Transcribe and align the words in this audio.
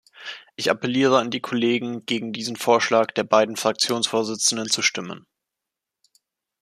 Ich 0.55 0.71
appelliere 0.71 1.19
an 1.19 1.29
die 1.29 1.41
Kollegen, 1.41 2.07
gegen 2.07 2.33
diesen 2.33 2.55
Vorschlag 2.55 3.11
der 3.11 3.23
beiden 3.23 3.55
Fraktionsvorsitzenden 3.55 4.67
zu 4.67 4.81
stimmen. 4.81 5.27